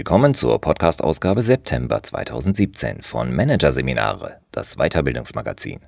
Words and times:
Willkommen 0.00 0.32
zur 0.32 0.58
Podcast-Ausgabe 0.58 1.42
September 1.42 2.02
2017 2.02 3.02
von 3.02 3.36
Managerseminare, 3.36 4.40
das 4.50 4.76
Weiterbildungsmagazin. 4.76 5.78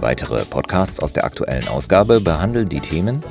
Weitere 0.00 0.44
Podcasts 0.46 0.98
aus 0.98 1.12
der 1.12 1.24
aktuellen 1.24 1.68
Ausgabe 1.68 2.20
behandeln 2.20 2.68
die 2.68 2.80
Themen 2.80 3.22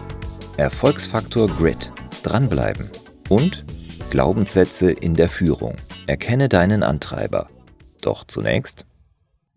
Erfolgsfaktor 0.56 1.50
Grit, 1.50 1.92
dranbleiben 2.24 2.90
und 3.28 3.66
Glaubenssätze 4.12 4.94
in 4.94 5.16
der 5.16 5.28
Führung. 5.28 5.76
Erkenne 6.08 6.48
deinen 6.48 6.84
Antreiber. 6.84 7.50
Doch 8.00 8.24
zunächst 8.24 8.86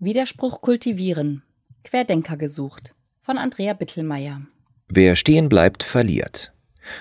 Widerspruch 0.00 0.62
kultivieren. 0.62 1.44
Querdenker 1.84 2.36
gesucht 2.36 2.96
von 3.22 3.38
Andrea 3.38 3.72
Bittelmeier. 3.72 4.42
Wer 4.88 5.14
stehen 5.14 5.48
bleibt, 5.48 5.84
verliert. 5.84 6.52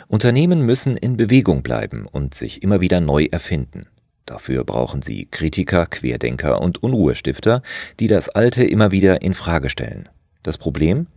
Unternehmen 0.07 0.63
müssen 0.63 0.95
in 0.95 1.17
Bewegung 1.17 1.63
bleiben 1.63 2.05
und 2.05 2.35
sich 2.35 2.61
immer 2.61 2.79
wieder 2.79 3.01
neu 3.01 3.27
erfinden. 3.31 3.87
Dafür 4.27 4.63
brauchen 4.63 5.01
sie 5.01 5.25
Kritiker, 5.25 5.87
Querdenker 5.87 6.61
und 6.61 6.83
Unruhestifter, 6.83 7.63
die 7.99 8.07
das 8.07 8.29
Alte 8.29 8.63
immer 8.63 8.91
wieder 8.91 9.23
in 9.23 9.33
Frage 9.33 9.71
stellen. 9.71 10.09
Das 10.43 10.59
Problem? 10.59 11.07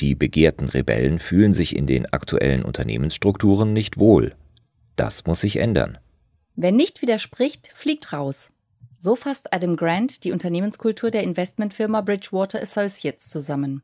Die 0.00 0.16
begehrten 0.16 0.68
Rebellen 0.68 1.20
fühlen 1.20 1.52
sich 1.52 1.76
in 1.76 1.86
den 1.86 2.06
aktuellen 2.12 2.64
Unternehmensstrukturen 2.64 3.72
nicht 3.72 3.96
wohl. 3.96 4.34
Das 4.96 5.24
muss 5.24 5.40
sich 5.40 5.58
ändern. 5.58 5.98
Wer 6.56 6.72
nicht 6.72 7.00
widerspricht, 7.00 7.70
fliegt 7.74 8.12
raus. 8.12 8.50
So 8.98 9.14
fasst 9.14 9.52
Adam 9.52 9.76
Grant 9.76 10.24
die 10.24 10.32
Unternehmenskultur 10.32 11.12
der 11.12 11.22
Investmentfirma 11.22 12.00
Bridgewater 12.00 12.60
Associates 12.60 13.28
zusammen. 13.28 13.82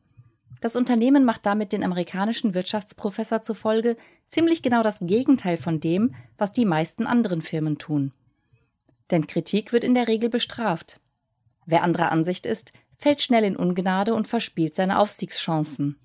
Das 0.65 0.77
Unternehmen 0.77 1.27
macht 1.27 1.45
damit 1.45 1.73
den 1.73 1.85
amerikanischen 1.85 2.55
Wirtschaftsprofessor 2.55 3.43
zufolge 3.43 3.99
ziemlich 4.29 4.63
genau 4.63 4.83
das 4.83 4.97
Gegenteil 5.03 5.59
von 5.59 5.79
dem, 5.79 6.15
was 6.39 6.55
die 6.55 6.65
meisten 6.65 7.07
anderen 7.07 7.43
Firmen 7.43 7.77
tun. 7.77 8.13
Denn 9.11 9.27
Kritik 9.27 9.75
wird 9.75 9.85
in 9.85 9.95
der 9.95 10.09
Regel 10.09 10.31
bestraft. 10.31 11.01
Wer 11.67 11.83
anderer 11.83 12.11
Ansicht 12.11 12.47
ist, 12.47 12.73
fällt 12.97 13.21
schnell 13.21 13.45
in 13.45 13.57
Ungnade 13.57 14.15
und 14.15 14.27
verspielt 14.27 14.75
seine 14.75 15.01
Aufstiegschancen. 15.01 15.99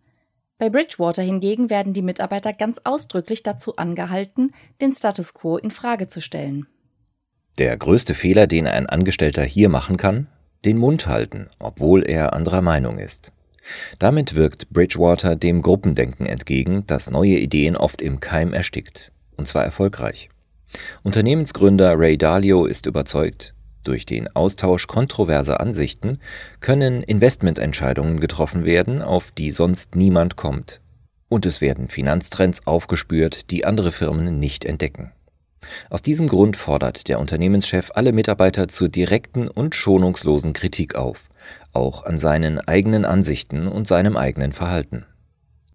Bei 0.57 0.69
Bridgewater 0.69 1.23
hingegen 1.23 1.69
werden 1.69 1.93
die 1.93 2.01
Mitarbeiter 2.01 2.51
ganz 2.51 2.81
ausdrücklich 2.83 3.43
dazu 3.43 3.77
angehalten, 3.77 4.51
den 4.81 4.93
Status 4.93 5.33
quo 5.33 5.55
in 5.55 5.71
Frage 5.71 6.07
zu 6.07 6.19
stellen. 6.19 6.67
Der 7.59 7.77
größte 7.77 8.13
Fehler, 8.13 8.45
den 8.45 8.67
ein 8.67 8.87
Angestellter 8.87 9.43
hier 9.43 9.69
machen 9.69 9.95
kann, 9.95 10.27
den 10.65 10.77
Mund 10.77 11.07
halten, 11.07 11.47
obwohl 11.59 12.03
er 12.03 12.33
anderer 12.33 12.61
Meinung 12.61 12.99
ist. 12.99 13.31
Damit 13.99 14.35
wirkt 14.35 14.69
Bridgewater 14.69 15.35
dem 15.35 15.61
Gruppendenken 15.61 16.25
entgegen, 16.25 16.85
das 16.87 17.09
neue 17.09 17.37
Ideen 17.37 17.75
oft 17.75 18.01
im 18.01 18.19
Keim 18.19 18.53
erstickt. 18.53 19.11
Und 19.37 19.47
zwar 19.47 19.63
erfolgreich. 19.63 20.29
Unternehmensgründer 21.03 21.97
Ray 21.97 22.17
Dalio 22.17 22.65
ist 22.65 22.85
überzeugt, 22.85 23.53
durch 23.83 24.05
den 24.05 24.27
Austausch 24.35 24.87
kontroverser 24.87 25.61
Ansichten 25.61 26.19
können 26.59 27.01
Investmententscheidungen 27.01 28.19
getroffen 28.19 28.65
werden, 28.65 29.01
auf 29.01 29.31
die 29.31 29.51
sonst 29.51 29.95
niemand 29.95 30.35
kommt. 30.35 30.81
Und 31.29 31.45
es 31.45 31.61
werden 31.61 31.87
Finanztrends 31.87 32.67
aufgespürt, 32.67 33.51
die 33.51 33.65
andere 33.65 33.91
Firmen 33.91 34.39
nicht 34.39 34.65
entdecken. 34.65 35.11
Aus 35.89 36.01
diesem 36.01 36.27
Grund 36.27 36.57
fordert 36.57 37.07
der 37.07 37.19
Unternehmenschef 37.19 37.91
alle 37.93 38.11
Mitarbeiter 38.11 38.67
zur 38.67 38.89
direkten 38.89 39.47
und 39.47 39.75
schonungslosen 39.75 40.53
Kritik 40.53 40.95
auf, 40.95 41.28
auch 41.73 42.03
an 42.03 42.17
seinen 42.17 42.59
eigenen 42.59 43.05
Ansichten 43.05 43.67
und 43.67 43.87
seinem 43.87 44.17
eigenen 44.17 44.51
Verhalten. 44.51 45.05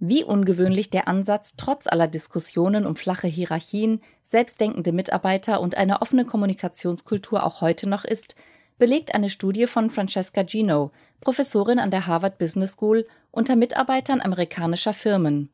Wie 0.01 0.25
ungewöhnlich 0.25 0.91
der 0.91 1.09
Ansatz 1.09 1.55
trotz 1.57 1.87
aller 1.87 2.09
Diskussionen 2.09 2.85
um 2.85 2.97
flache 2.97 3.29
Hierarchien, 3.29 4.01
selbstdenkende 4.23 4.93
Mitarbeiter 4.93 5.61
und 5.61 5.77
eine 5.77 6.03
offene 6.03 6.25
Kommunikationskultur 6.25 7.43
auch 7.43 7.61
heute 7.61 7.89
noch 7.89 8.05
ist, 8.05 8.35
belegt 8.77 9.15
eine 9.15 9.31
Studie 9.31 9.67
von 9.67 9.91
Francesca 9.91 10.45
Gino, 10.45 10.91
Professorin 11.21 11.79
an 11.79 11.91
der 11.91 12.07
Harvard 12.07 12.39
Business 12.39 12.73
School, 12.73 13.07
unter 13.31 13.57
Mitarbeitern 13.57 14.21
amerikanischer 14.21 14.93
Firmen. 14.93 15.49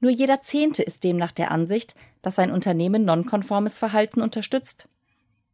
Nur 0.00 0.10
jeder 0.10 0.40
Zehnte 0.42 0.82
ist 0.82 1.04
demnach 1.04 1.32
der 1.32 1.50
Ansicht, 1.50 1.94
dass 2.22 2.36
sein 2.36 2.50
Unternehmen 2.50 3.04
nonkonformes 3.04 3.78
Verhalten 3.78 4.20
unterstützt. 4.20 4.88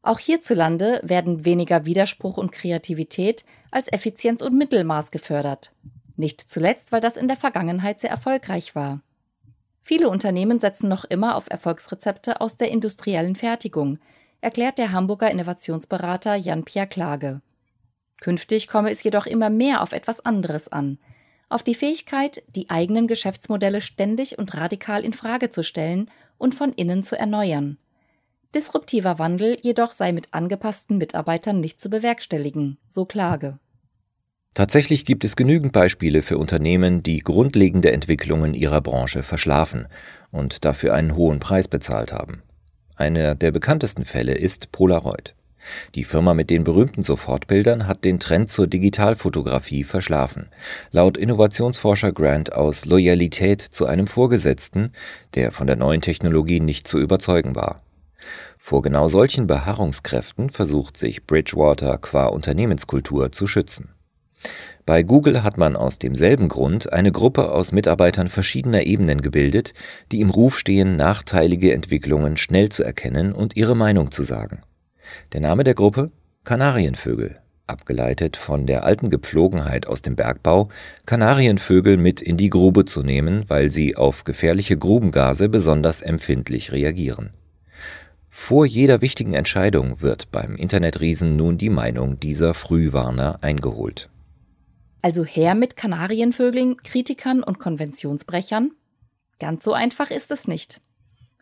Auch 0.03 0.19
hierzulande 0.19 1.01
werden 1.03 1.45
weniger 1.45 1.85
Widerspruch 1.85 2.37
und 2.37 2.53
Kreativität 2.53 3.45
als 3.71 3.91
Effizienz 3.93 4.43
und 4.43 4.57
Mittelmaß 4.57 5.11
gefördert. 5.11 5.73
Nicht 6.17 6.41
zuletzt, 6.41 6.93
weil 6.93 7.01
das 7.01 7.17
in 7.17 7.29
der 7.29 7.37
Vergangenheit 7.37 8.01
sehr 8.01 8.11
erfolgreich 8.11 8.75
war. 8.75 9.01
Viele 9.83 10.09
Unternehmen 10.09 10.61
setzen 10.61 10.89
noch 10.89 11.05
immer 11.05 11.37
auf 11.37 11.49
Erfolgsrezepte 11.49 12.41
aus 12.41 12.57
der 12.57 12.71
industriellen 12.71 13.37
Fertigung, 13.37 13.99
erklärt 14.41 14.79
der 14.79 14.93
Hamburger 14.93 15.31
Innovationsberater 15.31 16.35
Jan-Pierre 16.35 16.89
Klage. 16.89 17.41
Künftig 18.21 18.69
komme 18.69 18.91
es 18.91 19.03
jedoch 19.03 19.27
immer 19.27 19.51
mehr 19.51 19.83
auf 19.83 19.93
etwas 19.93 20.21
anderes 20.21 20.69
an, 20.69 20.99
auf 21.49 21.63
die 21.63 21.75
Fähigkeit, 21.75 22.43
die 22.55 22.69
eigenen 22.69 23.07
Geschäftsmodelle 23.07 23.81
ständig 23.81 24.39
und 24.39 24.55
radikal 24.55 25.05
in 25.05 25.15
Frage 25.15 25.51
zu 25.51 25.63
stellen 25.63 26.11
und 26.37 26.55
von 26.55 26.73
innen 26.73 27.03
zu 27.03 27.19
erneuern. 27.19 27.79
Disruptiver 28.55 29.19
Wandel 29.19 29.59
jedoch 29.61 29.93
sei 29.93 30.13
mit 30.13 30.33
angepassten 30.33 30.97
Mitarbeitern 30.97 31.61
nicht 31.61 31.81
zu 31.81 31.91
bewerkstelligen, 31.91 32.79
so 32.89 33.05
Klage. 33.05 33.59
Tatsächlich 34.55 35.05
gibt 35.05 35.25
es 35.25 35.37
genügend 35.37 35.73
Beispiele 35.73 36.23
für 36.23 36.39
Unternehmen, 36.39 37.03
die 37.03 37.21
grundlegende 37.21 37.93
Entwicklungen 37.93 38.55
ihrer 38.55 38.81
Branche 38.81 39.23
verschlafen 39.23 39.87
und 40.31 40.65
dafür 40.65 40.95
einen 40.95 41.15
hohen 41.15 41.41
Preis 41.41 41.69
bezahlt 41.69 42.13
haben. 42.13 42.43
Einer 42.97 43.35
der 43.35 43.53
bekanntesten 43.53 44.05
Fälle 44.05 44.35
ist 44.35 44.73
Polaroid. 44.73 45.35
Die 45.95 46.05
Firma 46.05 46.33
mit 46.33 46.49
den 46.49 46.65
berühmten 46.65 47.03
Sofortbildern 47.03 47.87
hat 47.87 48.05
den 48.05 48.19
Trend 48.19 48.49
zur 48.49 48.67
Digitalfotografie 48.67 49.85
verschlafen. 49.85 50.49
Laut 50.91 51.17
Innovationsforscher 51.17 52.13
Grant 52.13 52.53
aus 52.53 52.87
Loyalität 52.87 53.61
zu 53.61 53.87
einem 53.87 54.07
Vorgesetzten, 54.07 54.93
der 55.35 55.53
von 55.53 55.67
der 55.67 55.77
neuen 55.77 56.01
Technologie 56.01 56.61
nicht 56.61 56.89
zu 56.89 56.99
überzeugen 56.99 57.55
war. 57.55 57.83
Vor 58.59 58.83
genau 58.83 59.09
solchen 59.09 59.47
Beharrungskräften 59.47 60.51
versucht 60.51 60.97
sich 60.97 61.27
Bridgewater 61.27 61.99
qua 61.99 62.27
Unternehmenskultur 62.27 63.33
zu 63.33 63.47
schützen. 63.47 63.91
Bei 64.87 65.03
Google 65.03 65.43
hat 65.43 65.59
man 65.59 65.77
aus 65.77 65.99
demselben 65.99 66.49
Grund 66.49 66.93
eine 66.93 67.13
Gruppe 67.13 67.53
aus 67.53 67.73
Mitarbeitern 67.73 68.29
verschiedener 68.29 68.87
Ebenen 68.87 69.21
gebildet, 69.21 69.75
die 70.13 70.21
im 70.21 70.31
Ruf 70.31 70.59
stehen, 70.59 70.97
nachteilige 70.97 71.75
Entwicklungen 71.75 72.37
schnell 72.37 72.71
zu 72.71 72.85
erkennen 72.85 73.33
und 73.33 73.57
ihre 73.57 73.77
Meinung 73.77 74.11
zu 74.11 74.23
sagen. 74.23 74.63
Der 75.33 75.41
Name 75.41 75.65
der 75.65 75.75
Gruppe 75.75 76.11
Kanarienvögel, 76.45 77.37
abgeleitet 77.67 78.39
von 78.39 78.67
der 78.67 78.85
alten 78.85 79.11
Gepflogenheit 79.11 79.87
aus 79.87 80.01
dem 80.01 80.17
Bergbau, 80.17 80.71
Kanarienvögel 81.05 81.99
mit 81.99 82.23
in 82.23 82.39
die 82.39 82.49
Grube 82.49 82.87
zu 82.87 83.03
nehmen, 83.03 83.45
weil 83.49 83.71
sie 83.71 83.97
auf 83.97 84.25
gefährliche 84.25 84.79
Grubengase 84.79 85.51
besonders 85.51 86.01
empfindlich 86.01 86.73
reagieren. 86.73 87.31
Vor 88.41 88.65
jeder 88.65 89.03
wichtigen 89.03 89.35
Entscheidung 89.35 90.01
wird 90.01 90.33
beim 90.33 90.57
Internetriesen 90.57 91.37
nun 91.37 91.59
die 91.59 91.69
Meinung 91.69 92.19
dieser 92.19 92.55
Frühwarner 92.55 93.41
eingeholt. 93.43 94.09
Also 95.03 95.23
her 95.23 95.55
mit 95.55 95.77
Kanarienvögeln, 95.77 96.79
Kritikern 96.79 97.43
und 97.43 97.59
Konventionsbrechern? 97.59 98.71
Ganz 99.39 99.65
so 99.65 99.75
einfach 99.75 100.11
ist 100.11 100.31
es 100.31 100.49
nicht. 100.49 100.81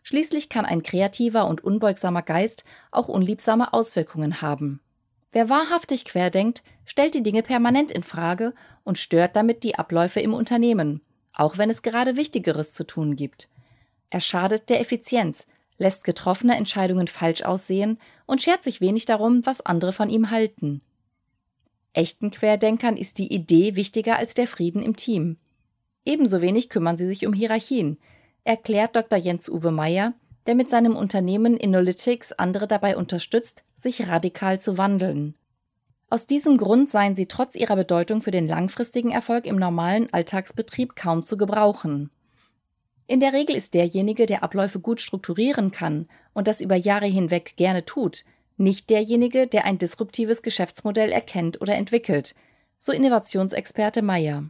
Schließlich 0.03 0.49
kann 0.49 0.65
ein 0.65 0.83
kreativer 0.83 1.47
und 1.47 1.63
unbeugsamer 1.63 2.23
Geist 2.23 2.65
auch 2.91 3.07
unliebsame 3.07 3.73
Auswirkungen 3.73 4.41
haben. 4.41 4.81
Wer 5.31 5.47
wahrhaftig 5.47 6.03
querdenkt, 6.03 6.61
stellt 6.83 7.13
die 7.13 7.23
Dinge 7.23 7.43
permanent 7.43 7.89
in 7.89 8.03
Frage 8.03 8.53
und 8.83 8.97
stört 8.97 9.37
damit 9.37 9.63
die 9.63 9.75
Abläufe 9.75 10.19
im 10.19 10.33
Unternehmen, 10.33 11.01
auch 11.31 11.57
wenn 11.57 11.69
es 11.69 11.83
gerade 11.83 12.17
Wichtigeres 12.17 12.73
zu 12.73 12.85
tun 12.85 13.15
gibt. 13.15 13.47
Er 14.09 14.19
schadet 14.19 14.69
der 14.69 14.81
Effizienz, 14.81 15.45
lässt 15.77 16.03
getroffene 16.03 16.55
Entscheidungen 16.55 17.07
falsch 17.07 17.43
aussehen 17.43 17.99
und 18.25 18.41
schert 18.41 18.63
sich 18.63 18.81
wenig 18.81 19.05
darum, 19.05 19.45
was 19.45 19.65
andere 19.65 19.93
von 19.93 20.09
ihm 20.09 20.31
halten. 20.31 20.81
Echten 21.93 22.31
Querdenkern 22.31 22.97
ist 22.97 23.17
die 23.17 23.33
Idee 23.33 23.75
wichtiger 23.75 24.17
als 24.17 24.33
der 24.33 24.47
Frieden 24.47 24.81
im 24.83 24.95
Team. 24.95 25.37
Ebenso 26.05 26.41
wenig 26.41 26.69
kümmern 26.69 26.97
sie 26.97 27.07
sich 27.07 27.25
um 27.25 27.33
Hierarchien, 27.33 27.97
erklärt 28.43 28.95
Dr. 28.95 29.17
Jens-Uwe 29.17 29.71
Meyer, 29.71 30.13
der 30.45 30.55
mit 30.55 30.69
seinem 30.69 30.95
Unternehmen 30.95 31.57
Innolytics 31.57 32.31
andere 32.31 32.67
dabei 32.67 32.95
unterstützt, 32.95 33.63
sich 33.75 34.07
radikal 34.07 34.59
zu 34.59 34.77
wandeln. 34.77 35.35
Aus 36.09 36.25
diesem 36.25 36.57
Grund 36.57 36.87
seien 36.87 37.17
sie 37.17 37.25
trotz 37.25 37.55
ihrer 37.55 37.75
Bedeutung 37.75 38.21
für 38.21 38.31
den 38.31 38.47
langfristigen 38.47 39.11
Erfolg 39.11 39.45
im 39.45 39.57
normalen 39.57 40.11
Alltagsbetrieb 40.13 40.95
kaum 40.95 41.25
zu 41.25 41.35
gebrauchen. 41.35 42.09
In 43.07 43.21
der 43.21 43.31
Regel 43.31 43.55
ist 43.55 43.73
derjenige, 43.73 44.25
der 44.25 44.43
Abläufe 44.43 44.79
gut 44.79 45.01
strukturieren 45.01 45.71
kann 45.71 46.07
und 46.33 46.47
das 46.47 46.59
über 46.59 46.75
Jahre 46.75 47.07
hinweg 47.07 47.53
gerne 47.55 47.85
tut, 47.85 48.25
nicht 48.57 48.89
derjenige, 48.89 49.47
der 49.47 49.65
ein 49.65 49.77
disruptives 49.77 50.41
Geschäftsmodell 50.41 51.11
erkennt 51.11 51.61
oder 51.61 51.75
entwickelt, 51.75 52.35
so 52.79 52.91
Innovationsexperte 52.91 54.01
Meyer. 54.01 54.49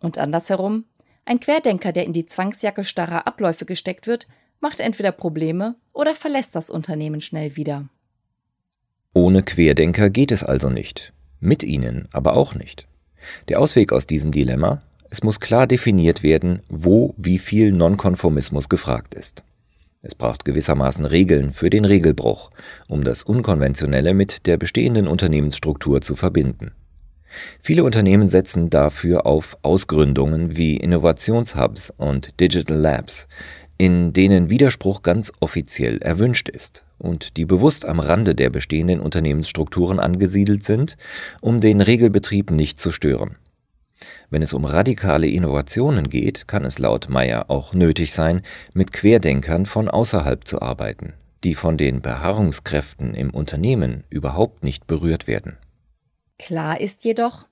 Und 0.00 0.18
andersherum, 0.18 0.84
ein 1.24 1.40
Querdenker, 1.40 1.92
der 1.92 2.04
in 2.04 2.12
die 2.12 2.26
Zwangsjacke 2.26 2.84
starrer 2.84 3.26
Abläufe 3.26 3.64
gesteckt 3.64 4.06
wird, 4.06 4.28
macht 4.60 4.78
entweder 4.80 5.12
Probleme 5.12 5.74
oder 5.92 6.14
verlässt 6.14 6.54
das 6.54 6.70
Unternehmen 6.70 7.20
schnell 7.20 7.56
wieder. 7.56 7.88
Ohne 9.12 9.42
Querdenker 9.42 10.10
geht 10.10 10.30
es 10.30 10.44
also 10.44 10.70
nicht. 10.70 11.12
Mit 11.40 11.62
ihnen 11.62 12.08
aber 12.12 12.34
auch 12.34 12.54
nicht. 12.54 12.86
Der 13.48 13.60
Ausweg 13.60 13.92
aus 13.92 14.06
diesem 14.06 14.30
Dilemma? 14.30 14.82
Es 15.16 15.22
muss 15.22 15.40
klar 15.40 15.66
definiert 15.66 16.22
werden, 16.22 16.60
wo 16.68 17.14
wie 17.16 17.38
viel 17.38 17.72
Nonkonformismus 17.72 18.68
gefragt 18.68 19.14
ist. 19.14 19.44
Es 20.02 20.14
braucht 20.14 20.44
gewissermaßen 20.44 21.06
Regeln 21.06 21.54
für 21.54 21.70
den 21.70 21.86
Regelbruch, 21.86 22.50
um 22.86 23.02
das 23.02 23.22
Unkonventionelle 23.22 24.12
mit 24.12 24.44
der 24.46 24.58
bestehenden 24.58 25.08
Unternehmensstruktur 25.08 26.02
zu 26.02 26.16
verbinden. 26.16 26.72
Viele 27.62 27.84
Unternehmen 27.84 28.28
setzen 28.28 28.68
dafür 28.68 29.24
auf 29.24 29.56
Ausgründungen 29.62 30.58
wie 30.58 30.76
Innovationshubs 30.76 31.94
und 31.96 32.38
Digital 32.38 32.76
Labs, 32.76 33.26
in 33.78 34.12
denen 34.12 34.50
Widerspruch 34.50 35.00
ganz 35.00 35.32
offiziell 35.40 35.96
erwünscht 36.02 36.50
ist 36.50 36.84
und 36.98 37.38
die 37.38 37.46
bewusst 37.46 37.86
am 37.86 38.00
Rande 38.00 38.34
der 38.34 38.50
bestehenden 38.50 39.00
Unternehmensstrukturen 39.00 39.98
angesiedelt 39.98 40.62
sind, 40.62 40.98
um 41.40 41.62
den 41.62 41.80
Regelbetrieb 41.80 42.50
nicht 42.50 42.78
zu 42.78 42.92
stören. 42.92 43.36
Wenn 44.28 44.42
es 44.42 44.52
um 44.52 44.64
radikale 44.64 45.28
Innovationen 45.28 46.10
geht, 46.10 46.48
kann 46.48 46.64
es 46.64 46.78
laut 46.78 47.08
Meyer 47.08 47.48
auch 47.48 47.74
nötig 47.74 48.12
sein, 48.12 48.42
mit 48.72 48.92
Querdenkern 48.92 49.66
von 49.66 49.88
außerhalb 49.88 50.46
zu 50.46 50.60
arbeiten, 50.60 51.14
die 51.44 51.54
von 51.54 51.76
den 51.76 52.02
Beharrungskräften 52.02 53.14
im 53.14 53.30
Unternehmen 53.30 54.02
überhaupt 54.10 54.64
nicht 54.64 54.86
berührt 54.86 55.28
werden. 55.28 55.56
Klar 56.38 56.80
ist 56.80 57.04
jedoch, 57.04 57.44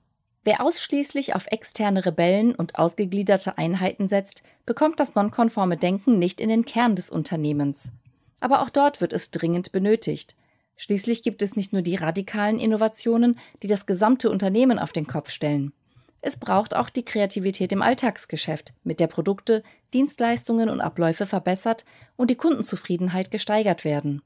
wer 0.43 0.61
ausschließlich 0.61 1.33
auf 1.33 1.47
externe 1.47 2.05
Rebellen 2.05 2.53
und 2.53 2.77
ausgegliederte 2.77 3.57
Einheiten 3.57 4.09
setzt, 4.09 4.43
bekommt 4.65 4.99
das 4.99 5.15
nonkonforme 5.15 5.77
Denken 5.77 6.19
nicht 6.19 6.41
in 6.41 6.49
den 6.49 6.65
Kern 6.65 6.95
des 6.95 7.09
Unternehmens. 7.09 7.91
Aber 8.41 8.61
auch 8.61 8.69
dort 8.69 8.99
wird 8.99 9.13
es 9.13 9.31
dringend 9.31 9.71
benötigt. 9.71 10.35
Schließlich 10.75 11.23
gibt 11.23 11.41
es 11.41 11.55
nicht 11.55 11.71
nur 11.71 11.81
die 11.81 11.95
radikalen 11.95 12.59
Innovationen, 12.59 13.39
die 13.63 13.67
das 13.67 13.85
gesamte 13.85 14.29
Unternehmen 14.29 14.77
auf 14.77 14.91
den 14.91 15.07
Kopf 15.07 15.29
stellen. 15.29 15.71
Es 16.27 16.37
braucht 16.37 16.75
auch 16.75 16.89
die 16.89 17.05
Kreativität 17.05 17.71
im 17.71 17.83
Alltagsgeschäft, 17.83 18.73
mit 18.83 18.99
der 18.99 19.05
Produkte, 19.05 19.61
Dienstleistungen 19.93 20.69
und 20.69 20.81
Abläufe 20.81 21.27
verbessert 21.27 21.85
und 22.15 22.31
die 22.31 22.35
Kundenzufriedenheit 22.35 23.29
gesteigert 23.29 23.85
werden. 23.85 24.23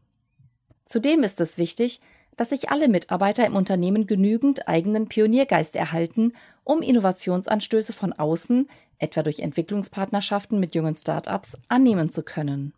Zudem 0.86 1.24
ist 1.24 1.42
es 1.42 1.58
wichtig, 1.58 2.00
dass 2.38 2.52
sich 2.52 2.70
alle 2.70 2.88
Mitarbeiter 2.88 3.46
im 3.46 3.58
Unternehmen 3.58 4.08
genügend 4.08 4.70
eigenen 4.70 5.10
Pioniergeist 5.10 5.76
erhalten, 5.76 6.32
um 6.64 6.82
Innovationsanstöße 6.82 7.92
von 7.92 8.14
außen, 8.14 8.70
etwa 8.98 9.22
durch 9.22 9.42
Entwicklungspartnerschaften 9.42 10.58
mit 10.58 10.76
jungen 10.76 10.96
Start-ups, 10.96 11.58
annehmen 11.68 12.10
zu 12.10 12.24
können. 12.24 12.74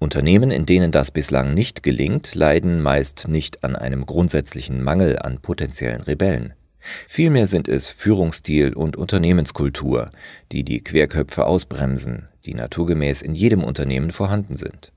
Unternehmen, 0.00 0.50
in 0.50 0.66
denen 0.66 0.90
das 0.90 1.12
bislang 1.12 1.54
nicht 1.54 1.84
gelingt, 1.84 2.34
leiden 2.34 2.82
meist 2.82 3.28
nicht 3.28 3.62
an 3.62 3.76
einem 3.76 4.04
grundsätzlichen 4.04 4.82
Mangel 4.82 5.16
an 5.20 5.40
potenziellen 5.40 6.00
Rebellen. 6.00 6.54
Vielmehr 7.06 7.46
sind 7.46 7.68
es 7.68 7.90
Führungsstil 7.90 8.72
und 8.74 8.96
Unternehmenskultur, 8.96 10.10
die 10.50 10.64
die 10.64 10.82
Querköpfe 10.82 11.46
ausbremsen, 11.46 12.28
die 12.44 12.54
naturgemäß 12.54 13.22
in 13.22 13.34
jedem 13.34 13.62
Unternehmen 13.64 14.10
vorhanden 14.10 14.56
sind. 14.56 14.92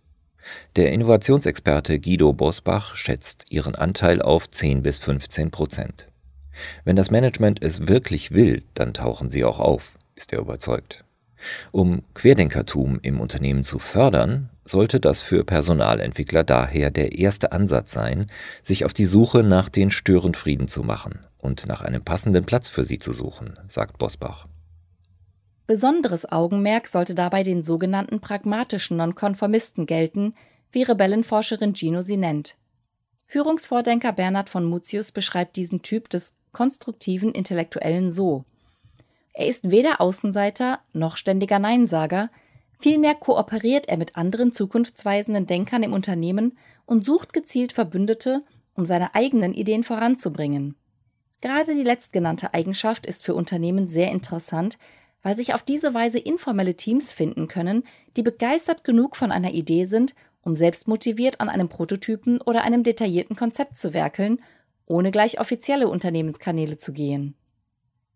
Der 0.75 0.91
Innovationsexperte 0.91 1.99
Guido 1.99 2.33
Bosbach 2.33 2.95
schätzt 2.95 3.45
ihren 3.49 3.75
Anteil 3.75 4.21
auf 4.21 4.49
10 4.49 4.83
bis 4.83 4.99
15 4.99 5.51
Prozent. 5.51 6.07
Wenn 6.83 6.95
das 6.95 7.11
Management 7.11 7.61
es 7.61 7.87
wirklich 7.87 8.31
will, 8.31 8.63
dann 8.73 8.93
tauchen 8.93 9.29
sie 9.29 9.43
auch 9.43 9.59
auf, 9.59 9.93
ist 10.15 10.33
er 10.33 10.39
überzeugt. 10.39 11.03
Um 11.71 12.01
Querdenkertum 12.13 12.99
im 13.01 13.19
Unternehmen 13.19 13.63
zu 13.63 13.77
fördern, 13.77 14.49
sollte 14.63 14.99
das 14.99 15.21
für 15.21 15.43
Personalentwickler 15.43 16.43
daher 16.43 16.89
der 16.89 17.17
erste 17.17 17.51
Ansatz 17.51 17.91
sein, 17.91 18.27
sich 18.63 18.85
auf 18.85 18.93
die 18.93 19.05
Suche 19.05 19.43
nach 19.43 19.69
den 19.69 19.91
Störenfrieden 19.91 20.67
zu 20.67 20.81
machen 20.81 21.19
und 21.45 21.67
nach 21.67 21.81
einem 21.81 22.03
passenden 22.03 22.45
Platz 22.45 22.67
für 22.67 22.83
sie 22.83 22.99
zu 22.99 23.13
suchen, 23.13 23.57
sagt 23.67 23.97
Bosbach. 23.97 24.47
Besonderes 25.67 26.31
Augenmerk 26.31 26.87
sollte 26.87 27.15
dabei 27.15 27.43
den 27.43 27.63
sogenannten 27.63 28.19
pragmatischen 28.19 28.97
Nonkonformisten 28.97 29.85
gelten, 29.85 30.35
wie 30.71 30.83
Rebellenforscherin 30.83 31.73
Gino 31.73 32.01
sie 32.01 32.17
nennt. 32.17 32.57
Führungsvordenker 33.25 34.11
Bernhard 34.11 34.49
von 34.49 34.65
Mutius 34.65 35.11
beschreibt 35.11 35.55
diesen 35.55 35.81
Typ 35.81 36.09
des 36.09 36.33
konstruktiven 36.51 37.31
Intellektuellen 37.31 38.11
so. 38.11 38.45
Er 39.33 39.47
ist 39.47 39.71
weder 39.71 40.01
Außenseiter 40.01 40.79
noch 40.93 41.17
ständiger 41.17 41.59
Neinsager, 41.59 42.29
vielmehr 42.79 43.15
kooperiert 43.15 43.87
er 43.89 43.97
mit 43.97 44.15
anderen 44.15 44.51
zukunftsweisenden 44.51 45.47
Denkern 45.47 45.83
im 45.83 45.93
Unternehmen 45.93 46.57
und 46.85 47.03
sucht 47.03 47.33
gezielt 47.33 47.73
Verbündete, 47.73 48.43
um 48.75 48.85
seine 48.85 49.15
eigenen 49.15 49.53
Ideen 49.53 49.83
voranzubringen. 49.83 50.75
Gerade 51.41 51.75
die 51.75 51.83
letztgenannte 51.83 52.53
Eigenschaft 52.53 53.05
ist 53.05 53.23
für 53.23 53.35
Unternehmen 53.35 53.87
sehr 53.87 54.11
interessant, 54.11 54.77
weil 55.21 55.35
sich 55.35 55.53
auf 55.53 55.63
diese 55.63 55.93
Weise 55.93 56.19
informelle 56.19 56.75
Teams 56.75 57.11
finden 57.11 57.47
können, 57.47 57.83
die 58.15 58.23
begeistert 58.23 58.83
genug 58.83 59.15
von 59.15 59.31
einer 59.31 59.53
Idee 59.53 59.85
sind, 59.85 60.13
um 60.41 60.55
selbst 60.55 60.87
motiviert 60.87 61.41
an 61.41 61.49
einem 61.49 61.67
Prototypen 61.67 62.39
oder 62.41 62.63
einem 62.63 62.83
detaillierten 62.83 63.35
Konzept 63.35 63.75
zu 63.75 63.93
werkeln, 63.93 64.39
ohne 64.85 65.11
gleich 65.11 65.39
offizielle 65.39 65.87
Unternehmenskanäle 65.87 66.77
zu 66.77 66.93
gehen. 66.93 67.35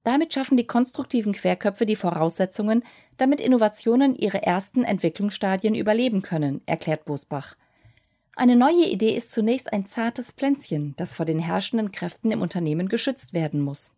Damit 0.03 0.33
schaffen 0.33 0.55
die 0.55 0.67
konstruktiven 0.67 1.33
Querköpfe 1.33 1.85
die 1.85 1.95
Voraussetzungen, 1.95 2.83
damit 3.17 3.41
Innovationen 3.41 4.15
ihre 4.15 4.43
ersten 4.43 4.83
Entwicklungsstadien 4.83 5.75
überleben 5.75 6.21
können, 6.21 6.61
erklärt 6.65 7.05
Bosbach. 7.05 7.55
Eine 8.39 8.55
neue 8.55 8.85
Idee 8.85 9.17
ist 9.17 9.33
zunächst 9.33 9.73
ein 9.73 9.85
zartes 9.85 10.31
Pflänzchen, 10.31 10.93
das 10.95 11.13
vor 11.13 11.25
den 11.25 11.39
herrschenden 11.39 11.91
Kräften 11.91 12.31
im 12.31 12.41
Unternehmen 12.41 12.87
geschützt 12.87 13.33
werden 13.33 13.59
muss. 13.59 13.91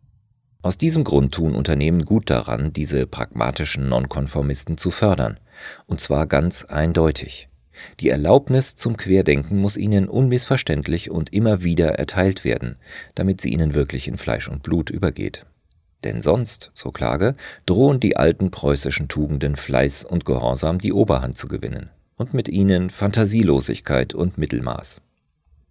Aus 0.62 0.76
diesem 0.76 1.04
Grund 1.04 1.32
tun 1.32 1.54
Unternehmen 1.54 2.04
gut 2.04 2.28
daran, 2.28 2.72
diese 2.72 3.06
pragmatischen 3.06 3.88
Nonkonformisten 3.88 4.78
zu 4.78 4.90
fördern, 4.90 5.38
und 5.86 6.00
zwar 6.00 6.26
ganz 6.26 6.64
eindeutig. 6.64 7.50
Die 8.00 8.08
Erlaubnis 8.08 8.74
zum 8.74 8.96
Querdenken 8.96 9.60
muss 9.60 9.76
ihnen 9.76 10.08
unmissverständlich 10.08 11.08
und 11.08 11.32
immer 11.32 11.62
wieder 11.62 11.90
erteilt 12.00 12.42
werden, 12.42 12.78
damit 13.14 13.40
sie 13.40 13.50
ihnen 13.50 13.74
wirklich 13.74 14.08
in 14.08 14.18
Fleisch 14.18 14.48
und 14.48 14.64
Blut 14.64 14.90
übergeht. 14.90 15.46
Denn 16.02 16.20
sonst, 16.20 16.72
so 16.74 16.90
Klage, 16.90 17.36
drohen 17.64 18.00
die 18.00 18.16
alten 18.16 18.50
preußischen 18.50 19.06
Tugenden 19.06 19.54
Fleiß 19.54 20.02
und 20.02 20.24
Gehorsam 20.24 20.80
die 20.80 20.92
Oberhand 20.92 21.38
zu 21.38 21.46
gewinnen, 21.46 21.90
und 22.16 22.34
mit 22.34 22.48
ihnen 22.48 22.90
Fantasielosigkeit 22.90 24.14
und 24.14 24.38
Mittelmaß. 24.38 25.00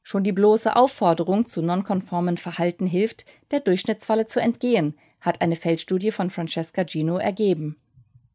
Schon 0.03 0.23
die 0.23 0.31
bloße 0.31 0.75
Aufforderung 0.75 1.45
zu 1.45 1.61
nonkonformen 1.61 2.37
Verhalten 2.37 2.87
hilft, 2.87 3.25
der 3.51 3.59
Durchschnittsfalle 3.59 4.25
zu 4.25 4.41
entgehen, 4.41 4.95
hat 5.19 5.41
eine 5.41 5.55
Feldstudie 5.55 6.11
von 6.11 6.29
Francesca 6.29 6.83
Gino 6.83 7.17
ergeben. 7.17 7.77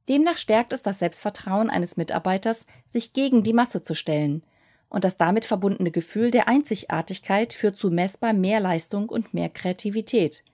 Demnach 0.09 0.37
stärkt 0.37 0.73
es 0.73 0.83
das 0.83 1.01
Selbstvertrauen 1.01 1.69
eines 1.69 1.97
Mitarbeiters, 1.97 2.67
sich 2.87 3.13
gegen 3.13 3.43
die 3.43 3.53
Masse 3.53 3.83
zu 3.83 3.95
stellen. 3.95 4.45
Und 4.89 5.03
das 5.03 5.17
damit 5.17 5.45
verbundene 5.45 5.91
Gefühl 5.91 6.31
der 6.31 6.47
Einzigartigkeit 6.47 7.53
führt 7.53 7.77
zu 7.77 7.91
messbar 7.91 8.33
mehr 8.33 8.61
Leistung 8.61 9.09
und 9.09 9.35
mehr 9.35 9.49
Kreativität. 9.49 10.45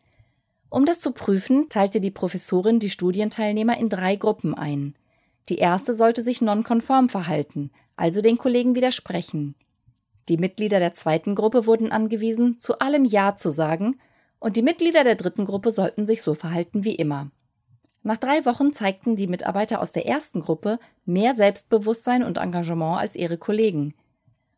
Um 0.71 0.87
das 0.87 1.01
zu 1.01 1.13
prüfen, 1.13 1.69
teilte 1.69 2.01
die 2.01 2.11
Professorin 2.11 2.79
die 2.79 2.89
Studienteilnehmer 2.89 3.77
in 3.77 3.91
drei 3.91 4.17
Gruppen 4.17 4.55
ein. 4.55 4.95
Die 5.49 5.59
erste 5.59 5.95
sollte 5.95 6.23
sich 6.23 6.41
nonkonform 6.41 7.09
verhalten, 7.09 7.71
also 7.97 8.21
den 8.21 8.39
Kollegen 8.39 8.75
widersprechen. 8.75 9.55
Die 10.29 10.37
Mitglieder 10.37 10.79
der 10.79 10.93
zweiten 10.93 11.35
Gruppe 11.35 11.67
wurden 11.67 11.91
angewiesen, 11.91 12.59
zu 12.59 12.79
allem 12.79 13.05
Ja 13.05 13.37
zu 13.37 13.51
sagen, 13.51 13.99
und 14.39 14.57
die 14.57 14.63
Mitglieder 14.63 15.05
der 15.05 15.15
dritten 15.15 15.45
Gruppe 15.45 15.71
sollten 15.71 16.07
sich 16.07 16.23
so 16.23 16.35
verhalten 16.35 16.85
wie 16.85 16.95
immer. 16.95 17.31
Nach 18.03 18.17
drei 18.17 18.45
Wochen 18.45 18.73
zeigten 18.73 19.15
die 19.15 19.29
Mitarbeiter 19.29 19.81
aus 19.81 19.93
der 19.93 20.07
ersten 20.07 20.41
Gruppe 20.41 20.79
mehr 21.05 21.35
Selbstbewusstsein 21.35 22.25
und 22.25 22.39
Engagement 22.39 23.01
als 23.01 23.15
ihre 23.15 23.39
Kollegen. 23.39 23.95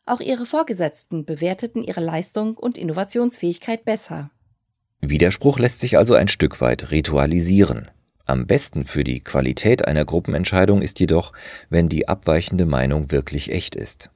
Auch 0.07 0.21
ihre 0.21 0.47
Vorgesetzten 0.47 1.25
bewerteten 1.25 1.83
ihre 1.83 2.01
Leistung 2.01 2.57
und 2.57 2.79
Innovationsfähigkeit 2.79 3.85
besser. 3.85 4.31
Widerspruch 5.01 5.59
lässt 5.59 5.81
sich 5.81 5.99
also 5.99 6.15
ein 6.15 6.29
Stück 6.29 6.61
weit 6.61 6.91
ritualisieren. 6.91 7.91
Am 8.27 8.47
besten 8.47 8.85
für 8.85 9.05
die 9.05 9.21
Qualität 9.21 9.87
einer 9.87 10.07
Gruppenentscheidung 10.07 10.81
ist 10.81 10.99
jedoch, 10.99 11.33
wenn 11.69 11.91
die 11.91 12.09
abweichende 12.09 12.65
Meinung 12.65 13.11
wirklich 13.11 13.53
echt 13.53 13.75
ist. 13.75 14.11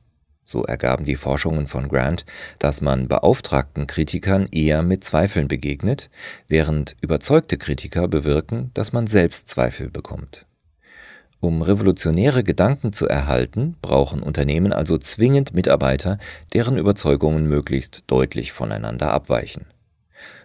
So 0.44 0.64
ergaben 0.64 1.04
die 1.04 1.16
Forschungen 1.16 1.66
von 1.66 1.88
Grant, 1.88 2.24
dass 2.58 2.80
man 2.80 3.06
beauftragten 3.06 3.86
Kritikern 3.86 4.46
eher 4.50 4.82
mit 4.82 5.04
Zweifeln 5.04 5.46
begegnet, 5.46 6.08
während 6.46 6.96
überzeugte 7.02 7.58
Kritiker 7.58 8.08
bewirken, 8.08 8.70
dass 8.72 8.94
man 8.94 9.06
selbst 9.06 9.48
Zweifel 9.48 9.90
bekommt. 9.90 10.46
Um 11.40 11.60
revolutionäre 11.60 12.44
Gedanken 12.44 12.94
zu 12.94 13.06
erhalten, 13.06 13.76
brauchen 13.82 14.22
Unternehmen 14.22 14.72
also 14.72 14.96
zwingend 14.96 15.52
Mitarbeiter, 15.52 16.16
deren 16.54 16.78
Überzeugungen 16.78 17.46
möglichst 17.46 18.04
deutlich 18.06 18.52
voneinander 18.52 19.12
abweichen. 19.12 19.66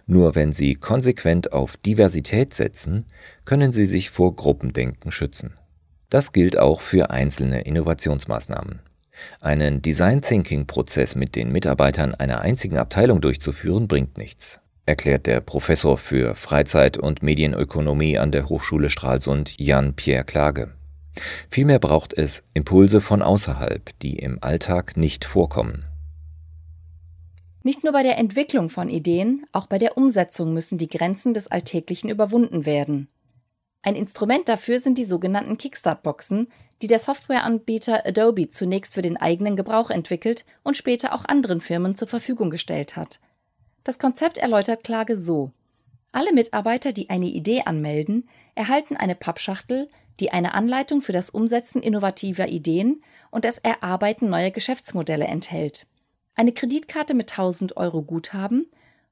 Nur 0.06 0.34
wenn 0.34 0.52
Sie 0.52 0.74
konsequent 0.74 1.52
auf 1.52 1.76
Diversität 1.78 2.52
setzen, 2.52 3.06
können 3.44 3.72
Sie 3.72 3.86
sich 3.86 4.10
vor 4.10 4.36
Gruppendenken 4.36 5.10
schützen. 5.10 5.54
Das 6.10 6.32
gilt 6.32 6.58
auch 6.58 6.80
für 6.80 7.10
einzelne 7.10 7.62
Innovationsmaßnahmen. 7.62 8.80
Einen 9.40 9.80
Design 9.80 10.20
Thinking 10.20 10.66
Prozess 10.66 11.14
mit 11.14 11.34
den 11.34 11.50
Mitarbeitern 11.52 12.14
einer 12.14 12.40
einzigen 12.40 12.78
Abteilung 12.78 13.20
durchzuführen, 13.20 13.88
bringt 13.88 14.18
nichts, 14.18 14.60
erklärt 14.86 15.26
der 15.26 15.40
Professor 15.40 15.96
für 15.96 16.34
Freizeit- 16.34 16.98
und 16.98 17.22
Medienökonomie 17.22 18.18
an 18.18 18.32
der 18.32 18.48
Hochschule 18.48 18.90
Stralsund 18.90 19.58
Jan-Pierre 19.58 20.24
Klage. 20.24 20.72
Vielmehr 21.48 21.78
braucht 21.78 22.12
es 22.12 22.42
Impulse 22.54 23.00
von 23.00 23.22
außerhalb, 23.22 23.90
die 24.00 24.18
im 24.18 24.42
Alltag 24.42 24.96
nicht 24.96 25.24
vorkommen. 25.24 25.84
Nicht 27.66 27.82
nur 27.82 27.94
bei 27.94 28.02
der 28.02 28.18
Entwicklung 28.18 28.68
von 28.68 28.90
Ideen, 28.90 29.46
auch 29.50 29.66
bei 29.66 29.78
der 29.78 29.96
Umsetzung 29.96 30.52
müssen 30.52 30.76
die 30.76 30.86
Grenzen 30.86 31.32
des 31.32 31.48
Alltäglichen 31.48 32.10
überwunden 32.10 32.66
werden. 32.66 33.08
Ein 33.80 33.96
Instrument 33.96 34.50
dafür 34.50 34.80
sind 34.80 34.98
die 34.98 35.06
sogenannten 35.06 35.56
Kickstart-Boxen, 35.56 36.48
die 36.82 36.88
der 36.88 36.98
Softwareanbieter 36.98 38.04
Adobe 38.04 38.50
zunächst 38.50 38.92
für 38.92 39.00
den 39.00 39.16
eigenen 39.16 39.56
Gebrauch 39.56 39.88
entwickelt 39.88 40.44
und 40.62 40.76
später 40.76 41.14
auch 41.14 41.24
anderen 41.24 41.62
Firmen 41.62 41.94
zur 41.94 42.06
Verfügung 42.06 42.50
gestellt 42.50 42.96
hat. 42.96 43.18
Das 43.82 43.98
Konzept 43.98 44.36
erläutert 44.36 44.84
Klage 44.84 45.16
so. 45.16 45.50
Alle 46.12 46.34
Mitarbeiter, 46.34 46.92
die 46.92 47.08
eine 47.08 47.26
Idee 47.26 47.62
anmelden, 47.64 48.28
erhalten 48.54 48.98
eine 48.98 49.14
Pappschachtel, 49.14 49.88
die 50.20 50.32
eine 50.32 50.52
Anleitung 50.52 51.00
für 51.00 51.12
das 51.12 51.30
Umsetzen 51.30 51.82
innovativer 51.82 52.46
Ideen 52.46 53.02
und 53.30 53.46
das 53.46 53.56
Erarbeiten 53.56 54.28
neuer 54.28 54.50
Geschäftsmodelle 54.50 55.24
enthält, 55.24 55.86
eine 56.34 56.52
Kreditkarte 56.52 57.14
mit 57.14 57.30
1000 57.30 57.76
Euro 57.76 58.02
Guthaben 58.02 58.66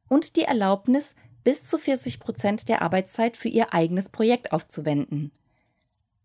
und 0.08 0.36
die 0.36 0.42
Erlaubnis, 0.42 1.14
bis 1.44 1.64
zu 1.64 1.78
40 1.78 2.20
Prozent 2.20 2.68
der 2.68 2.82
Arbeitszeit 2.82 3.36
für 3.36 3.48
ihr 3.48 3.74
eigenes 3.74 4.08
Projekt 4.08 4.52
aufzuwenden. 4.52 5.32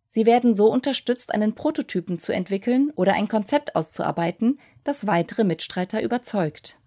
Sie 0.08 0.26
werden 0.26 0.56
so 0.56 0.72
unterstützt, 0.72 1.34
einen 1.34 1.54
Prototypen 1.54 2.18
zu 2.20 2.32
entwickeln 2.32 2.92
oder 2.96 3.14
ein 3.14 3.28
Konzept 3.28 3.76
auszuarbeiten, 3.76 4.60
das 4.84 5.06
weitere 5.06 5.44
Mitstreiter 5.44 6.02
überzeugt. 6.02 6.80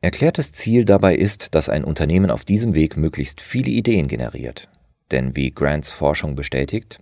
Erklärtes 0.00 0.52
Ziel 0.52 0.84
dabei 0.84 1.14
ist, 1.14 1.54
dass 1.54 1.70
ein 1.70 1.82
Unternehmen 1.82 2.30
auf 2.30 2.44
diesem 2.44 2.74
Weg 2.74 2.96
möglichst 2.96 3.40
viele 3.40 3.70
Ideen 3.70 4.06
generiert. 4.06 4.68
Denn 5.10 5.34
wie 5.34 5.50
Grants 5.50 5.90
Forschung 5.90 6.34
bestätigt, 6.34 6.98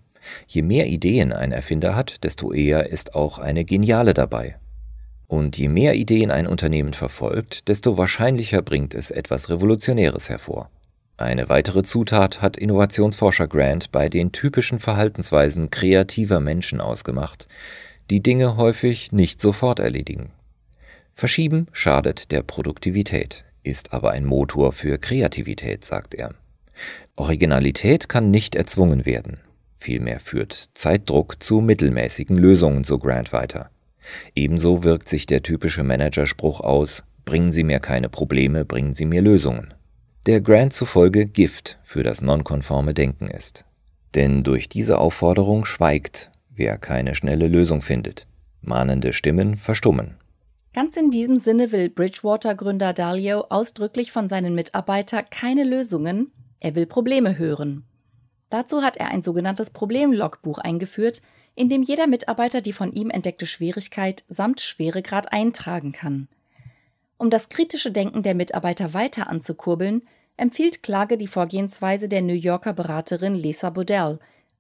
je 0.47 0.63
mehr 0.63 0.87
Ideen 0.87 1.33
ein 1.33 1.51
Erfinder 1.51 1.97
hat, 1.97 2.23
desto 2.23 2.53
eher 2.53 2.91
ist 2.91 3.17
auch 3.17 3.39
eine 3.39 3.65
geniale 3.65 4.15
dabei. 4.15 4.59
Und 5.33 5.57
je 5.57 5.71
mehr 5.71 5.95
Ideen 5.95 6.31
ein 6.31 6.47
Unternehmen 6.47 6.93
verfolgt, 6.93 7.67
desto 7.69 7.97
wahrscheinlicher 7.97 8.61
bringt 8.61 8.93
es 8.93 9.11
etwas 9.11 9.49
Revolutionäres 9.49 10.29
hervor. 10.29 10.69
Eine 11.17 11.49
weitere 11.49 11.83
Zutat 11.83 12.43
hat 12.43 12.59
Innovationsforscher 12.59 13.49
Grant 13.49 13.91
bei 13.93 14.11
den 14.11 14.33
typischen 14.33 14.79
Verhaltensweisen 14.79 15.71
kreativer 15.71 16.39
Menschen 16.41 16.83
ausgemacht, 16.83 17.49
die 18.11 18.23
Dinge 18.23 18.59
häufig 18.59 19.11
nicht 19.13 19.41
sofort 19.41 19.79
erledigen. 19.79 20.33
Verschieben 21.15 21.67
schadet 21.73 22.31
der 22.31 22.43
Produktivität, 22.43 23.47
ist 23.63 23.95
aber 23.95 24.11
ein 24.11 24.27
Motor 24.27 24.73
für 24.73 24.99
Kreativität, 24.99 25.83
sagt 25.83 26.13
er. 26.13 26.35
Originalität 27.17 28.11
kann 28.11 28.31
nicht 28.31 28.55
erzwungen 28.55 29.07
werden. 29.07 29.41
Vielmehr 29.77 30.21
führt 30.21 30.69
Zeitdruck 30.75 31.43
zu 31.43 31.63
mittelmäßigen 31.63 32.37
Lösungen, 32.37 32.85
so 32.85 32.99
Grant 32.99 33.33
weiter. 33.33 33.71
Ebenso 34.35 34.85
wirkt 34.85 35.09
sich 35.09 35.27
der 35.27 35.43
typische 35.43 35.85
Managerspruch 35.85 36.61
aus, 36.61 37.05
bringen 37.25 37.53
Sie 37.53 37.65
mir 37.65 37.81
keine 37.81 38.09
Probleme, 38.09 38.65
bringen 38.65 38.95
Sie 38.95 39.07
mir 39.07 39.23
Lösungen 39.23 39.75
der 40.27 40.41
Grant 40.41 40.73
zufolge 40.73 41.27
Gift 41.27 41.79
für 41.83 42.05
das 42.05 42.21
nonkonforme 42.21 42.95
Denken 42.95 43.27
ist. 43.27 43.65
Denn 44.15 44.45
durch 44.45 44.69
diese 44.69 44.99
Aufforderung 44.99 45.65
schweigt, 45.65 46.31
wer 46.49 46.79
keine 46.79 47.15
schnelle 47.17 47.49
Lösung 47.49 47.83
findet. 47.83 48.27
Mahnende 48.61 49.13
Stimmen 49.13 49.57
verstummen. 49.57 50.17
Ganz 50.75 50.97
in 50.97 51.11
diesem 51.11 51.39
Sinne 51.39 51.73
will 51.73 51.91
Bridgewater-Gründer 51.91 52.93
Dalio 52.93 53.47
ausdrücklich 53.51 54.13
von 54.13 54.29
seinen 54.29 54.55
Mitarbeitern 54.55 55.25
keine 55.31 55.65
Lösungen, 55.65 56.31
er 56.61 56.77
will 56.77 56.87
Probleme 56.87 57.37
hören. 57.37 57.85
Dazu 58.49 58.83
hat 58.83 58.97
er 58.97 59.09
ein 59.09 59.23
sogenanntes 59.23 59.71
Problemlogbuch 59.71 60.59
eingeführt, 60.59 61.21
in 61.55 61.69
dem 61.69 61.83
jeder 61.83 62.07
Mitarbeiter 62.07 62.61
die 62.61 62.73
von 62.73 62.93
ihm 62.93 63.11
entdeckte 63.11 63.47
Schwierigkeit 63.47 64.25
samt 64.29 64.61
Schweregrad 64.61 65.33
eintragen 65.33 65.93
kann. 65.93 66.29
Um 67.19 67.31
das 67.31 67.49
kritische 67.49 67.93
Denken 67.93 68.23
der 68.23 68.35
Mitarbeiter 68.35 68.95
weiter 68.95 69.29
anzukurbeln, 69.29 70.03
empfiehlt 70.37 70.83
Klage 70.83 71.17
die 71.17 71.27
Vorgehensweise 71.27 72.09
der 72.09 72.23
New 72.23 72.35
Yorker 72.35 72.73
Beraterin 72.73 73.35
Lisa 73.35 73.71
Bodell. 73.71 74.19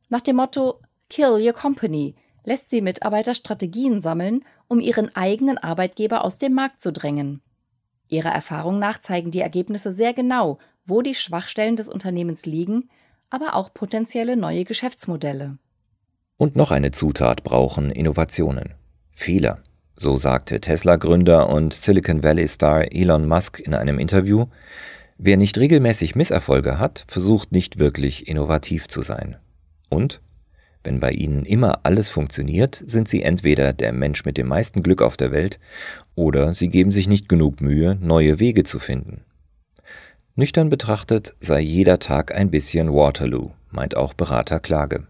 Nach 0.08 0.20
dem 0.20 0.36
Motto 0.36 0.80
Kill 1.08 1.44
Your 1.44 1.54
Company 1.54 2.14
lässt 2.44 2.70
sie 2.70 2.80
Mitarbeiter 2.80 3.34
Strategien 3.34 4.00
sammeln, 4.00 4.44
um 4.68 4.80
ihren 4.80 5.14
eigenen 5.16 5.58
Arbeitgeber 5.58 6.24
aus 6.24 6.38
dem 6.38 6.54
Markt 6.54 6.80
zu 6.80 6.92
drängen. 6.92 7.40
Ihrer 8.08 8.30
Erfahrung 8.30 8.78
nach 8.78 9.00
zeigen 9.00 9.30
die 9.30 9.40
Ergebnisse 9.40 9.92
sehr 9.92 10.12
genau, 10.12 10.58
wo 10.84 11.02
die 11.02 11.14
Schwachstellen 11.14 11.76
des 11.76 11.88
Unternehmens 11.88 12.46
liegen, 12.46 12.90
aber 13.30 13.54
auch 13.54 13.72
potenzielle 13.72 14.36
neue 14.36 14.64
Geschäftsmodelle. 14.64 15.58
Und 16.36 16.56
noch 16.56 16.70
eine 16.70 16.90
Zutat 16.90 17.44
brauchen 17.44 17.90
Innovationen. 17.90 18.74
Fehler. 19.10 19.58
So 19.96 20.16
sagte 20.16 20.60
Tesla-Gründer 20.60 21.48
und 21.48 21.74
Silicon 21.74 22.22
Valley-Star 22.22 22.92
Elon 22.92 23.28
Musk 23.28 23.60
in 23.60 23.74
einem 23.74 23.98
Interview, 23.98 24.46
wer 25.18 25.36
nicht 25.36 25.58
regelmäßig 25.58 26.16
Misserfolge 26.16 26.78
hat, 26.78 27.04
versucht 27.06 27.52
nicht 27.52 27.78
wirklich 27.78 28.26
innovativ 28.26 28.88
zu 28.88 29.02
sein. 29.02 29.36
Und 29.90 30.20
wenn 30.84 30.98
bei 30.98 31.12
ihnen 31.12 31.44
immer 31.44 31.80
alles 31.84 32.10
funktioniert, 32.10 32.82
sind 32.84 33.06
sie 33.06 33.22
entweder 33.22 33.72
der 33.72 33.92
Mensch 33.92 34.24
mit 34.24 34.36
dem 34.36 34.48
meisten 34.48 34.82
Glück 34.82 35.02
auf 35.02 35.16
der 35.16 35.30
Welt 35.30 35.60
oder 36.16 36.54
sie 36.54 36.68
geben 36.68 36.90
sich 36.90 37.08
nicht 37.08 37.28
genug 37.28 37.60
Mühe, 37.60 37.96
neue 38.00 38.40
Wege 38.40 38.64
zu 38.64 38.80
finden. 38.80 39.22
Nüchtern 40.34 40.70
betrachtet 40.70 41.36
sei 41.38 41.60
jeder 41.60 41.98
Tag 41.98 42.34
ein 42.34 42.50
bisschen 42.50 42.92
Waterloo, 42.92 43.50
meint 43.70 43.96
auch 43.96 44.14
Berater 44.14 44.58
Klage. 44.58 45.06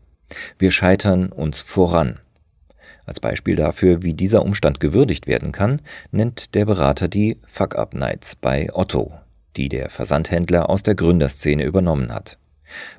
Wir 0.58 0.70
scheitern 0.70 1.30
uns 1.30 1.62
voran, 1.62 2.18
als 3.04 3.20
Beispiel 3.20 3.56
dafür, 3.56 4.02
wie 4.02 4.14
dieser 4.14 4.42
Umstand 4.42 4.80
gewürdigt 4.80 5.26
werden 5.26 5.52
kann, 5.52 5.82
nennt 6.12 6.54
der 6.54 6.64
Berater 6.64 7.08
die 7.08 7.38
Fuck-Up-Nights 7.46 8.36
bei 8.36 8.70
Otto, 8.72 9.12
die 9.56 9.68
der 9.68 9.90
Versandhändler 9.90 10.70
aus 10.70 10.82
der 10.82 10.94
Gründerszene 10.94 11.64
übernommen 11.64 12.14
hat. 12.14 12.38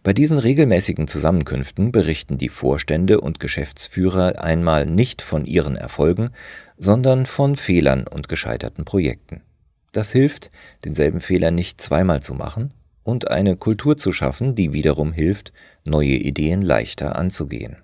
Bei 0.04 0.14
diesen 0.14 0.38
regelmäßigen 0.38 1.08
Zusammenkünften 1.08 1.92
berichten 1.92 2.38
die 2.38 2.50
Vorstände 2.50 3.22
und 3.22 3.40
Geschäftsführer 3.40 4.44
einmal 4.44 4.86
nicht 4.86 5.22
von 5.22 5.46
ihren 5.46 5.78
Erfolgen, 5.78 6.30
sondern 6.78 7.26
von 7.26 7.56
Fehlern 7.56 8.06
und 8.06 8.30
gescheiterten 8.30 8.86
Projekten. 8.86 9.42
Das 9.94 10.12
hilft, 10.12 10.52
denselben 10.84 11.22
Fehler 11.22 11.50
nicht 11.50 11.82
zweimal 11.82 12.22
zu 12.22 12.34
machen 12.34 12.72
und 13.04 13.30
eine 13.30 13.58
Kultur 13.58 13.98
zu 13.98 14.12
schaffen, 14.12 14.56
die 14.56 14.74
wiederum 14.74 15.12
hilft, 15.12 15.54
neue 15.86 16.16
Ideen 16.16 16.62
leichter 16.62 17.16
anzugehen. 17.16 17.78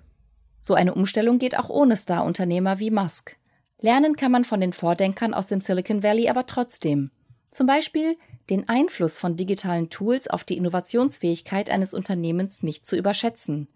So 0.60 0.74
eine 0.74 0.94
Umstellung 0.94 1.38
geht 1.38 1.58
auch 1.58 1.70
ohne 1.70 1.96
Star-Unternehmer 1.96 2.78
wie 2.78 2.90
Musk. 2.90 3.36
Lernen 3.80 4.16
kann 4.16 4.32
man 4.32 4.44
von 4.44 4.60
den 4.60 4.72
Vordenkern 4.72 5.32
aus 5.32 5.46
dem 5.46 5.60
Silicon 5.60 6.02
Valley 6.02 6.28
aber 6.28 6.46
trotzdem. 6.46 7.10
Zum 7.50 7.66
Beispiel 7.66 8.16
den 8.50 8.68
Einfluss 8.68 9.16
von 9.16 9.36
digitalen 9.36 9.90
Tools 9.90 10.28
auf 10.28 10.44
die 10.44 10.56
Innovationsfähigkeit 10.56 11.70
eines 11.70 11.94
Unternehmens 11.94 12.62
nicht 12.62 12.86
zu 12.86 12.96
überschätzen. 12.96 13.68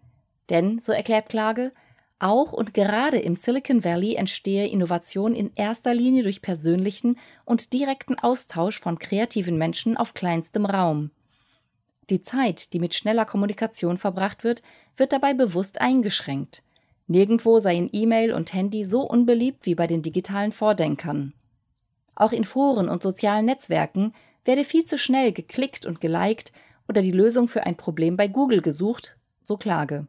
Denn, 0.51 0.79
so 0.79 0.93
erklärt 0.93 1.29
Klage, 1.29 1.73
auch 2.19 2.53
und 2.53 2.75
gerade 2.75 3.19
im 3.19 3.35
Silicon 3.35 3.83
Valley 3.85 4.15
entstehe 4.15 4.69
Innovation 4.69 5.35
in 5.35 5.53
erster 5.55 5.95
Linie 5.95 6.23
durch 6.23 6.43
persönlichen 6.43 7.19
und 7.45 7.73
direkten 7.73 8.19
Austausch 8.19 8.81
von 8.81 8.99
kreativen 8.99 9.59
Menschen 9.59 9.97
auf 9.97 10.15
kleinstem 10.15 10.67
Raum. 10.67 11.11
Die 12.11 12.21
Zeit, 12.21 12.73
die 12.73 12.79
mit 12.79 12.95
schneller 12.95 13.25
Kommunikation 13.25 13.97
verbracht 13.97 14.45
wird, 14.45 14.63
wird 14.97 15.13
dabei 15.13 15.35
bewusst 15.35 15.81
eingeschränkt. 15.81 16.63
Nirgendwo 17.07 17.59
seien 17.59 17.89
E-Mail 17.93 18.33
und 18.33 18.53
Handy 18.53 18.85
so 18.85 19.03
unbeliebt 19.03 19.67
wie 19.67 19.75
bei 19.75 19.87
den 19.87 20.03
digitalen 20.03 20.53
Vordenkern. 20.53 21.35
Auch 22.15 22.33
in 22.33 22.45
Foren 22.45 22.89
und 22.89 23.03
sozialen 23.03 23.47
Netzwerken 23.47 24.15
werde 24.45 24.65
viel 24.65 24.85
zu 24.85 24.99
schnell 24.99 25.33
geklickt 25.33 25.87
und 25.87 26.01
geliked 26.01 26.53
oder 26.89 27.03
die 27.03 27.11
Lösung 27.11 27.49
für 27.49 27.65
ein 27.65 27.77
Problem 27.77 28.17
bei 28.17 28.29
Google 28.29 28.61
gesucht, 28.61 29.17
so 29.43 29.57
Klage. 29.57 30.07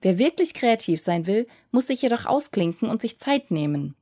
Wer 0.00 0.18
wirklich 0.18 0.54
kreativ 0.54 1.00
sein 1.00 1.26
will, 1.26 1.46
muss 1.70 1.88
sich 1.88 2.02
jedoch 2.02 2.26
ausklinken 2.26 2.88
und 2.88 3.00
sich 3.00 3.18
Zeit 3.18 3.50
nehmen. 3.50 3.96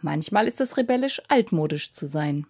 Manchmal 0.00 0.46
ist 0.46 0.60
es 0.60 0.76
rebellisch, 0.76 1.20
altmodisch 1.28 1.92
zu 1.92 2.06
sein. 2.06 2.46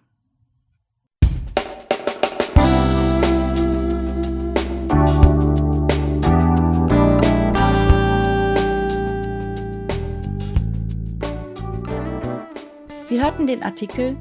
Hörten 13.31 13.47
den 13.47 13.63
Artikel 13.63 14.17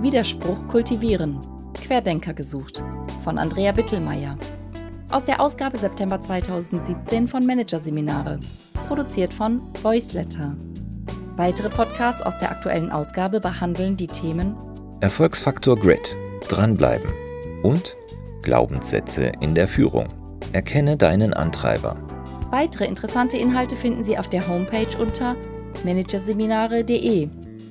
Widerspruch 0.00 0.66
kultivieren. 0.66 1.38
Querdenker 1.74 2.34
gesucht 2.34 2.82
von 3.22 3.38
Andrea 3.38 3.70
Bittelmeier. 3.70 4.36
Aus 5.10 5.24
der 5.24 5.40
Ausgabe 5.40 5.78
September 5.78 6.20
2017 6.20 7.28
von 7.28 7.46
Managerseminare, 7.46 8.40
produziert 8.88 9.32
von 9.32 9.62
Voiceletter. 9.82 10.56
Weitere 11.36 11.68
Podcasts 11.68 12.22
aus 12.22 12.38
der 12.40 12.50
aktuellen 12.50 12.90
Ausgabe 12.90 13.38
behandeln 13.38 13.96
die 13.96 14.08
Themen 14.08 14.56
Erfolgsfaktor 15.00 15.76
Grid, 15.76 16.16
dranbleiben 16.48 17.10
und 17.62 17.96
Glaubenssätze 18.42 19.30
in 19.40 19.54
der 19.54 19.68
Führung. 19.68 20.08
Erkenne 20.52 20.96
deinen 20.96 21.34
Antreiber. 21.34 21.96
Weitere 22.50 22.86
interessante 22.86 23.36
Inhalte 23.36 23.76
finden 23.76 24.02
Sie 24.02 24.18
auf 24.18 24.28
der 24.28 24.48
Homepage 24.48 24.98
unter 24.98 25.36
managerseminare.de 25.84 27.28